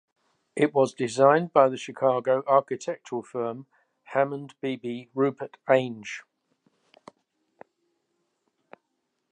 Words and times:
It 0.55 0.73
was 0.73 0.95
designed 0.95 1.53
by 1.53 1.69
the 1.69 1.77
Chicago 1.77 2.43
architectural 2.47 3.21
firm 3.21 3.67
Hammond 4.05 4.55
Beeby 4.59 5.09
Rupert 5.13 5.57
Ainge. 5.69 6.21